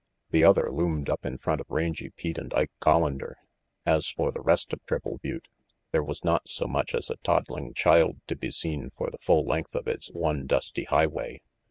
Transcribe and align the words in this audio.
The 0.31 0.43
other 0.43 0.71
loomed 0.71 1.11
up 1.11 1.27
in 1.27 1.37
front 1.37 1.61
of 1.61 1.69
Rangy 1.69 2.09
Pete 2.09 2.39
and 2.39 2.51
Ike 2.55 2.71
Collander. 2.81 3.35
As 3.85 4.09
for 4.09 4.31
the 4.31 4.41
rest 4.41 4.73
of 4.73 4.83
Triple 4.87 5.19
Butte, 5.19 5.47
there 5.91 6.01
was 6.03 6.23
not 6.23 6.49
so 6.49 6.65
much 6.65 6.95
as 6.95 7.11
a 7.11 7.17
toddling 7.17 7.75
child 7.75 8.17
to 8.25 8.35
be 8.35 8.49
seen 8.49 8.89
for 8.97 9.11
the 9.11 9.19
full 9.21 9.45
length 9.45 9.75
of 9.75 9.87
its 9.87 10.07
one 10.11 10.47
dusty 10.47 10.85
highway. 10.85 11.41